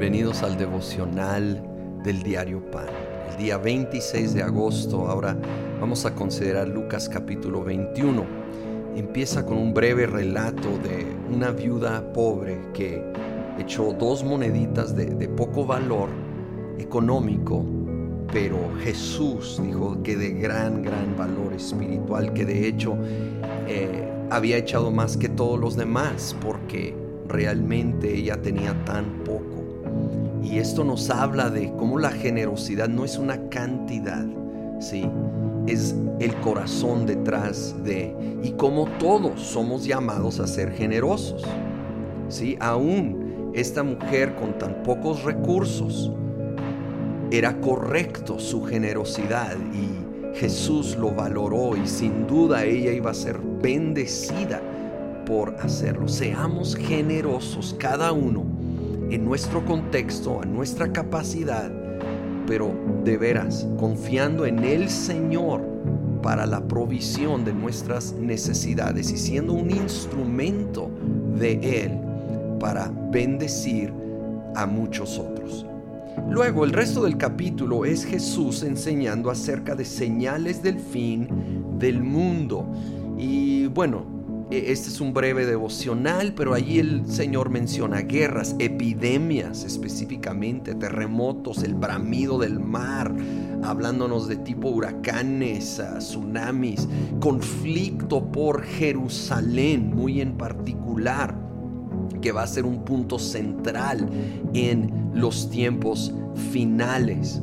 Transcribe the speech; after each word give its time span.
bienvenidos 0.00 0.42
al 0.42 0.56
devocional 0.56 1.62
del 2.02 2.22
diario 2.22 2.64
Pan. 2.70 2.86
El 3.30 3.36
día 3.36 3.58
26 3.58 4.32
de 4.32 4.42
agosto, 4.42 5.06
ahora 5.06 5.36
vamos 5.78 6.06
a 6.06 6.14
considerar 6.14 6.68
Lucas 6.68 7.06
capítulo 7.06 7.62
21. 7.62 8.24
Empieza 8.96 9.44
con 9.44 9.58
un 9.58 9.74
breve 9.74 10.06
relato 10.06 10.70
de 10.78 11.06
una 11.30 11.50
viuda 11.50 12.14
pobre 12.14 12.58
que 12.72 13.04
echó 13.58 13.92
dos 13.92 14.24
moneditas 14.24 14.96
de, 14.96 15.28
poco 15.28 15.66
valor 15.66 16.08
económico, 16.78 17.62
pero 18.32 18.56
Jesús 18.82 19.60
dijo 19.62 20.02
que 20.02 20.16
de 20.16 20.30
gran, 20.30 20.82
gran 20.82 21.14
valor 21.14 21.52
espiritual, 21.52 22.32
que 22.32 22.46
de 22.46 22.66
hecho 22.66 22.96
eh, 23.68 24.10
había 24.30 24.56
echado 24.56 24.90
más 24.90 25.18
que 25.18 25.28
todos 25.28 25.60
los 25.60 25.76
demás, 25.76 26.34
porque 26.40 26.96
realmente 27.28 28.16
ella 28.16 28.40
tenía 28.40 28.82
tan 28.86 29.04
poco. 29.24 29.59
Y 30.42 30.58
esto 30.58 30.84
nos 30.84 31.10
habla 31.10 31.50
de 31.50 31.72
cómo 31.76 31.98
la 31.98 32.10
generosidad 32.10 32.88
no 32.88 33.04
es 33.04 33.18
una 33.18 33.48
cantidad, 33.48 34.24
¿sí? 34.78 35.08
Es 35.66 35.94
el 36.18 36.34
corazón 36.36 37.06
detrás 37.06 37.74
de 37.84 38.14
y 38.42 38.52
cómo 38.52 38.86
todos 38.98 39.40
somos 39.40 39.84
llamados 39.84 40.40
a 40.40 40.46
ser 40.46 40.72
generosos. 40.72 41.44
¿Sí? 42.28 42.56
Aún 42.60 43.52
esta 43.54 43.82
mujer 43.82 44.34
con 44.36 44.56
tan 44.58 44.82
pocos 44.82 45.24
recursos 45.24 46.10
era 47.30 47.60
correcto 47.60 48.38
su 48.38 48.64
generosidad 48.64 49.56
y 49.72 50.36
Jesús 50.38 50.96
lo 50.96 51.12
valoró 51.12 51.76
y 51.76 51.86
sin 51.86 52.26
duda 52.26 52.64
ella 52.64 52.92
iba 52.92 53.10
a 53.10 53.14
ser 53.14 53.38
bendecida 53.38 54.60
por 55.26 55.54
hacerlo. 55.60 56.08
Seamos 56.08 56.76
generosos 56.76 57.74
cada 57.78 58.12
uno 58.12 58.59
en 59.10 59.24
nuestro 59.24 59.64
contexto, 59.64 60.40
a 60.40 60.44
nuestra 60.44 60.92
capacidad, 60.92 61.70
pero 62.46 62.74
de 63.04 63.16
veras, 63.16 63.66
confiando 63.78 64.46
en 64.46 64.60
el 64.60 64.88
Señor 64.88 65.62
para 66.22 66.46
la 66.46 66.66
provisión 66.66 67.44
de 67.44 67.52
nuestras 67.52 68.12
necesidades 68.12 69.10
y 69.10 69.16
siendo 69.16 69.54
un 69.54 69.70
instrumento 69.70 70.90
de 71.38 71.84
Él 71.84 71.98
para 72.58 72.92
bendecir 73.10 73.92
a 74.54 74.66
muchos 74.66 75.18
otros. 75.18 75.66
Luego 76.28 76.64
el 76.64 76.72
resto 76.72 77.02
del 77.02 77.16
capítulo 77.16 77.84
es 77.84 78.04
Jesús 78.04 78.62
enseñando 78.62 79.30
acerca 79.30 79.74
de 79.74 79.84
señales 79.84 80.62
del 80.62 80.78
fin 80.78 81.28
del 81.78 82.02
mundo. 82.02 82.66
Y 83.18 83.66
bueno, 83.68 84.19
este 84.50 84.88
es 84.88 85.00
un 85.00 85.14
breve 85.14 85.46
devocional, 85.46 86.34
pero 86.34 86.54
allí 86.54 86.80
el 86.80 87.06
Señor 87.06 87.50
menciona 87.50 88.00
guerras, 88.00 88.56
epidemias 88.58 89.64
específicamente, 89.64 90.74
terremotos, 90.74 91.62
el 91.62 91.74
bramido 91.74 92.38
del 92.38 92.58
mar, 92.58 93.14
hablándonos 93.62 94.26
de 94.26 94.36
tipo 94.36 94.68
huracanes, 94.68 95.78
ah, 95.78 95.98
tsunamis, 95.98 96.88
conflicto 97.20 98.32
por 98.32 98.62
Jerusalén, 98.64 99.94
muy 99.94 100.20
en 100.20 100.36
particular, 100.36 101.36
que 102.20 102.32
va 102.32 102.42
a 102.42 102.46
ser 102.48 102.64
un 102.64 102.84
punto 102.84 103.20
central 103.20 104.08
en 104.52 105.10
los 105.14 105.48
tiempos 105.48 106.12
finales. 106.50 107.40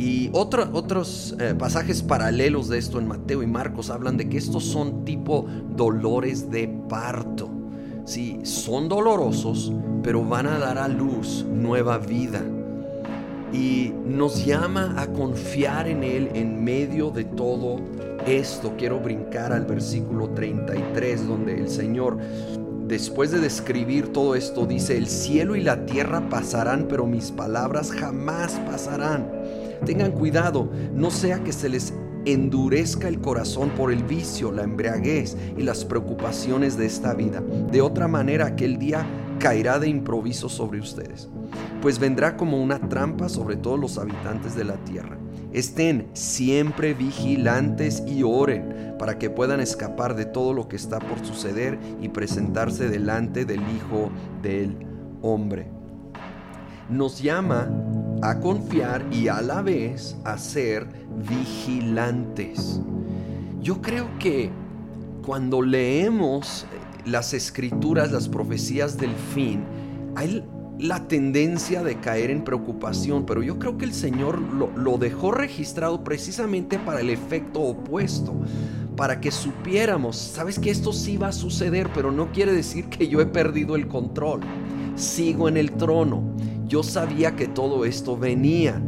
Y 0.00 0.30
otros 0.32 1.36
eh, 1.38 1.54
pasajes 1.58 2.02
paralelos 2.02 2.70
de 2.70 2.78
esto 2.78 2.98
en 2.98 3.06
Mateo 3.06 3.42
y 3.42 3.46
Marcos 3.46 3.90
hablan 3.90 4.16
de 4.16 4.30
que 4.30 4.38
estos 4.38 4.64
son 4.64 5.04
tipo 5.04 5.44
dolores 5.76 6.50
de 6.50 6.68
parto. 6.88 7.50
Sí, 8.06 8.40
son 8.44 8.88
dolorosos, 8.88 9.70
pero 10.02 10.24
van 10.24 10.46
a 10.46 10.58
dar 10.58 10.78
a 10.78 10.88
luz 10.88 11.44
nueva 11.52 11.98
vida. 11.98 12.42
Y 13.52 13.92
nos 14.06 14.46
llama 14.46 14.94
a 14.96 15.06
confiar 15.08 15.86
en 15.86 16.02
Él 16.02 16.30
en 16.32 16.64
medio 16.64 17.10
de 17.10 17.24
todo 17.24 17.76
esto. 18.26 18.72
Quiero 18.78 19.00
brincar 19.00 19.52
al 19.52 19.66
versículo 19.66 20.30
33, 20.30 21.28
donde 21.28 21.58
el 21.60 21.68
Señor 21.68 22.16
después 22.90 23.30
de 23.30 23.38
describir 23.38 24.12
todo 24.12 24.34
esto, 24.34 24.66
dice, 24.66 24.96
el 24.96 25.06
cielo 25.06 25.54
y 25.54 25.62
la 25.62 25.86
tierra 25.86 26.28
pasarán, 26.28 26.86
pero 26.88 27.06
mis 27.06 27.30
palabras 27.30 27.92
jamás 27.92 28.54
pasarán. 28.66 29.39
Tengan 29.84 30.12
cuidado, 30.12 30.68
no 30.94 31.10
sea 31.10 31.42
que 31.42 31.52
se 31.52 31.68
les 31.68 31.94
endurezca 32.24 33.08
el 33.08 33.20
corazón 33.20 33.70
por 33.70 33.92
el 33.92 34.04
vicio, 34.04 34.52
la 34.52 34.62
embriaguez 34.62 35.36
y 35.56 35.62
las 35.62 35.84
preocupaciones 35.84 36.76
de 36.76 36.86
esta 36.86 37.14
vida. 37.14 37.40
De 37.70 37.80
otra 37.80 38.08
manera, 38.08 38.46
aquel 38.46 38.78
día 38.78 39.06
caerá 39.38 39.78
de 39.78 39.88
improviso 39.88 40.48
sobre 40.48 40.80
ustedes, 40.80 41.28
pues 41.80 41.98
vendrá 41.98 42.36
como 42.36 42.62
una 42.62 42.78
trampa 42.88 43.28
sobre 43.28 43.56
todos 43.56 43.80
los 43.80 43.98
habitantes 43.98 44.54
de 44.54 44.64
la 44.64 44.76
tierra. 44.84 45.16
Estén 45.52 46.08
siempre 46.12 46.94
vigilantes 46.94 48.04
y 48.06 48.22
oren 48.22 48.94
para 48.98 49.18
que 49.18 49.30
puedan 49.30 49.60
escapar 49.60 50.14
de 50.14 50.26
todo 50.26 50.52
lo 50.52 50.68
que 50.68 50.76
está 50.76 50.98
por 50.98 51.24
suceder 51.24 51.78
y 52.00 52.10
presentarse 52.10 52.88
delante 52.88 53.44
del 53.44 53.60
Hijo 53.60 54.10
del 54.42 54.76
Hombre. 55.22 55.66
Nos 56.88 57.20
llama 57.20 57.68
a 58.22 58.38
confiar 58.40 59.06
y 59.12 59.28
a 59.28 59.40
la 59.40 59.62
vez 59.62 60.16
a 60.24 60.36
ser 60.38 60.86
vigilantes. 61.28 62.80
Yo 63.60 63.80
creo 63.80 64.08
que 64.18 64.50
cuando 65.24 65.62
leemos 65.62 66.66
las 67.04 67.34
escrituras, 67.34 68.12
las 68.12 68.28
profecías 68.28 68.96
del 68.98 69.14
fin, 69.14 69.64
hay 70.16 70.44
la 70.78 71.06
tendencia 71.08 71.82
de 71.82 72.00
caer 72.00 72.30
en 72.30 72.42
preocupación, 72.42 73.26
pero 73.26 73.42
yo 73.42 73.58
creo 73.58 73.76
que 73.76 73.84
el 73.84 73.92
Señor 73.92 74.40
lo, 74.40 74.98
dejó 74.98 75.30
registrado 75.30 76.02
precisamente 76.02 76.78
para 76.78 77.00
el 77.00 77.10
efecto 77.10 77.60
opuesto, 77.60 78.34
para 78.96 79.20
que 79.20 79.30
supiéramos, 79.30 80.16
sabes 80.16 80.58
que 80.58 80.70
esto 80.70 80.92
sí 80.92 81.16
va 81.16 81.28
a 81.28 81.32
suceder, 81.32 81.90
pero 81.94 82.12
no 82.12 82.32
quiere 82.32 82.52
decir 82.52 82.86
que 82.86 83.08
yo 83.08 83.20
he 83.20 83.26
perdido 83.26 83.76
el 83.76 83.88
control. 83.88 84.40
Sigo 84.96 85.48
en 85.48 85.56
el 85.56 85.72
trono. 85.72 86.22
Yo 86.70 86.84
sabía 86.84 87.34
que 87.34 87.48
todo 87.48 87.84
esto 87.84 88.16
venía. 88.16 88.80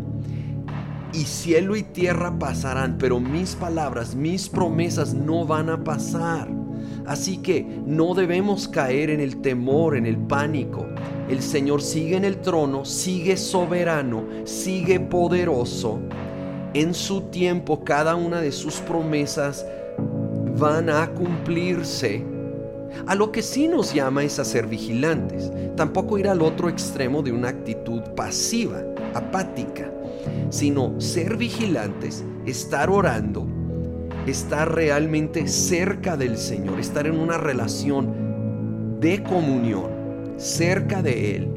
Y 1.13 1.25
cielo 1.25 1.75
y 1.75 1.83
tierra 1.83 2.39
pasarán, 2.39 2.97
pero 2.97 3.19
mis 3.19 3.57
palabras, 3.57 4.15
mis 4.15 4.49
promesas 4.49 5.15
no 5.15 5.45
van 5.45 5.69
a 5.69 5.83
pasar. 5.83 6.49
Así 7.07 7.39
que 7.39 7.67
no 7.85 8.15
debemos 8.15 8.69
caer 8.69 9.11
en 9.11 9.19
el 9.19 9.43
temor, 9.43 9.97
en 9.97 10.07
el 10.07 10.17
pánico. 10.17 10.87
El 11.29 11.43
Señor 11.43 11.83
sigue 11.83 12.17
en 12.17 12.25
el 12.25 12.41
trono, 12.41 12.85
sigue 12.85 13.37
soberano, 13.37 14.27
sigue 14.45 15.01
poderoso. 15.01 15.99
En 16.75 16.95
su 16.95 17.23
tiempo 17.23 17.83
cada 17.83 18.15
una 18.15 18.41
de 18.41 18.53
sus 18.53 18.77
promesas 18.77 19.67
van 20.57 20.89
a 20.89 21.09
cumplirse. 21.09 22.32
A 23.07 23.15
lo 23.15 23.33
que 23.33 23.43
sí 23.43 23.69
nos 23.69 23.93
llama 23.93 24.25
es 24.25 24.39
a 24.39 24.45
ser 24.45 24.67
vigilantes, 24.67 25.51
tampoco 25.77 26.19
ir 26.19 26.29
al 26.29 26.43
otro 26.43 26.69
extremo 26.69 27.23
de 27.23 27.33
una 27.33 27.49
actitud 27.49 28.03
pasiva, 28.17 28.83
apática, 29.15 29.91
sino 30.51 31.01
ser 31.01 31.37
vigilantes, 31.37 32.25
estar 32.47 32.91
orando, 32.91 33.47
estar 34.27 34.75
realmente 34.75 35.49
cerca 35.49 36.17
del 36.17 36.37
Señor, 36.37 36.79
estar 36.79 37.07
en 37.07 37.19
una 37.19 37.39
relación 37.39 39.01
de 39.01 39.23
comunión, 39.23 39.91
cerca 40.37 41.03
de 41.03 41.37
Él, 41.37 41.49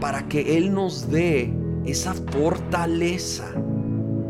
para 0.00 0.28
que 0.28 0.56
Él 0.56 0.74
nos 0.74 1.10
dé 1.10 1.52
esa 1.84 2.14
fortaleza 2.14 3.46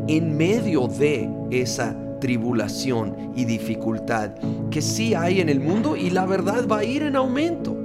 en 0.09 0.37
medio 0.37 0.89
de 0.89 1.31
esa 1.51 1.97
tribulación 2.21 3.33
y 3.35 3.45
dificultad 3.45 4.33
que 4.71 4.83
sí 4.83 5.15
hay 5.15 5.41
en 5.41 5.49
el 5.49 5.61
mundo 5.61 5.97
y 5.97 6.11
la 6.11 6.27
verdad 6.27 6.67
va 6.69 6.79
a 6.79 6.85
ir 6.85 7.03
en 7.03 7.17
aumento. 7.17 7.77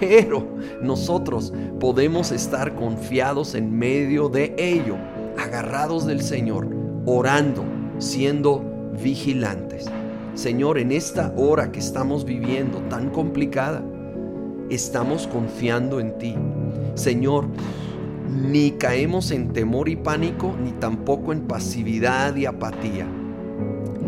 Pero 0.00 0.56
nosotros 0.82 1.52
podemos 1.78 2.32
estar 2.32 2.74
confiados 2.74 3.54
en 3.54 3.72
medio 3.78 4.28
de 4.28 4.54
ello, 4.58 4.96
agarrados 5.38 6.06
del 6.06 6.22
Señor, 6.22 6.68
orando, 7.06 7.64
siendo 7.98 8.64
vigilantes. 9.00 9.86
Señor, 10.34 10.78
en 10.78 10.92
esta 10.92 11.32
hora 11.36 11.70
que 11.70 11.78
estamos 11.78 12.24
viviendo 12.24 12.78
tan 12.88 13.10
complicada, 13.10 13.84
estamos 14.70 15.26
confiando 15.26 16.00
en 16.00 16.18
ti. 16.18 16.34
Señor, 16.94 17.46
ni 18.28 18.72
caemos 18.72 19.30
en 19.30 19.52
temor 19.52 19.88
y 19.88 19.96
pánico, 19.96 20.56
ni 20.60 20.72
tampoco 20.72 21.32
en 21.32 21.42
pasividad 21.42 22.34
y 22.36 22.46
apatía, 22.46 23.06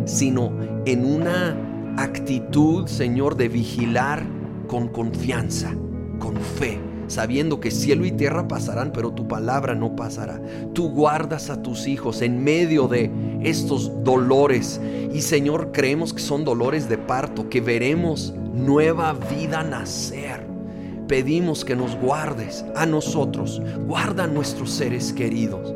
sino 0.04 0.52
en 0.86 1.04
una 1.04 1.56
actitud, 1.96 2.86
Señor, 2.86 3.36
de 3.36 3.48
vigilar 3.48 4.24
con 4.68 4.88
confianza, 4.88 5.74
con 6.18 6.36
fe 6.36 6.80
sabiendo 7.08 7.60
que 7.60 7.70
cielo 7.70 8.04
y 8.04 8.12
tierra 8.12 8.48
pasarán, 8.48 8.92
pero 8.92 9.12
tu 9.12 9.28
palabra 9.28 9.74
no 9.74 9.96
pasará. 9.96 10.40
Tú 10.72 10.90
guardas 10.90 11.50
a 11.50 11.62
tus 11.62 11.86
hijos 11.86 12.22
en 12.22 12.42
medio 12.42 12.88
de 12.88 13.10
estos 13.42 14.04
dolores. 14.04 14.80
Y 15.12 15.20
Señor, 15.20 15.70
creemos 15.72 16.12
que 16.12 16.20
son 16.20 16.44
dolores 16.44 16.88
de 16.88 16.98
parto, 16.98 17.48
que 17.48 17.60
veremos 17.60 18.34
nueva 18.52 19.12
vida 19.12 19.62
nacer. 19.62 20.52
pedimos 21.08 21.66
que 21.66 21.76
nos 21.76 21.94
guardes 21.96 22.64
a 22.74 22.86
nosotros, 22.86 23.60
guarda 23.86 24.24
a 24.24 24.26
nuestros 24.26 24.70
seres 24.70 25.12
queridos. 25.12 25.74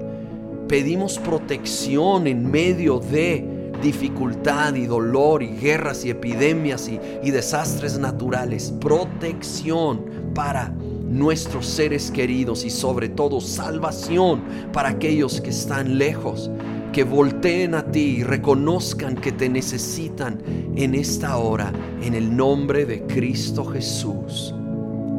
Pedimos 0.69 1.19
protección 1.19 2.27
en 2.27 2.51
medio 2.51 2.99
de 2.99 3.58
dificultad 3.83 4.75
y 4.75 4.87
dolor 4.87 5.43
y 5.43 5.57
guerras 5.57 6.05
y 6.05 6.11
epidemias 6.11 6.89
y, 6.89 7.01
y 7.23 7.31
desastres 7.31 7.99
naturales. 7.99 8.73
Protección 8.81 10.33
para 10.35 10.73
nuestros 11.09 11.67
seres 11.67 12.11
queridos 12.11 12.65
y 12.65 12.71
sobre 12.71 13.09
todo 13.09 13.41
salvación 13.41 14.43
para 14.73 14.91
aquellos 14.91 15.41
que 15.41 15.51
están 15.51 15.99
lejos, 15.99 16.51
que 16.93 17.05
volteen 17.05 17.75
a 17.75 17.91
ti 17.91 18.19
y 18.19 18.23
reconozcan 18.23 19.15
que 19.15 19.33
te 19.33 19.49
necesitan 19.49 20.39
en 20.77 20.95
esta 20.95 21.37
hora, 21.37 21.73
en 22.03 22.15
el 22.15 22.37
nombre 22.37 22.85
de 22.85 23.03
Cristo 23.07 23.65
Jesús. 23.65 24.55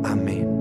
Amén. 0.03 0.58